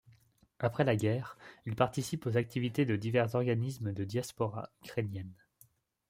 Après 0.57 0.83
la 0.83 0.95
guerre, 0.95 1.37
il 1.67 1.75
participe 1.75 2.25
aux 2.25 2.35
activités 2.35 2.85
de 2.85 2.95
divers 2.95 3.35
organismes 3.35 3.93
de 3.93 4.03
diaspora 4.03 4.71
ukrainienne. 4.83 5.35